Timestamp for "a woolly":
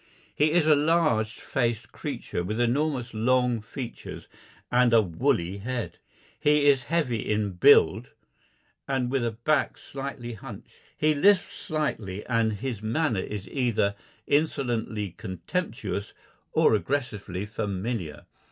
4.95-5.59